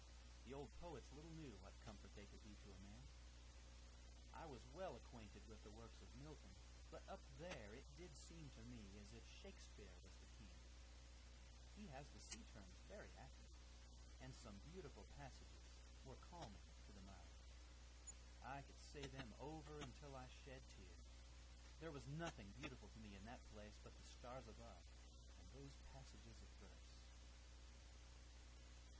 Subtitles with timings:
[0.49, 3.05] The old poets little knew what comfort they could be to a man.
[4.33, 6.57] I was well acquainted with the works of Milton,
[6.89, 10.57] but up there it did seem to me as if Shakespeare was the king;
[11.77, 13.61] he has his sea terms very accurate,
[14.25, 15.69] and some beautiful passages
[16.01, 17.29] were calming to the mind.
[18.41, 21.09] I could say them over until I shed tears;
[21.77, 24.81] there was nothing beautiful to me in that place but the stars above
[25.37, 26.89] and those passages of verse.